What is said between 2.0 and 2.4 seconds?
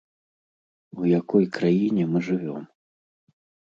мы